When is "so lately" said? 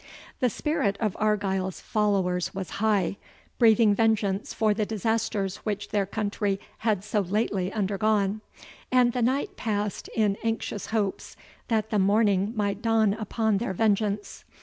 7.03-7.71